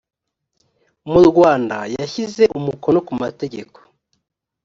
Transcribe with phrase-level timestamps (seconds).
[1.11, 3.77] mu rwanda yashyize umukono ku mategeko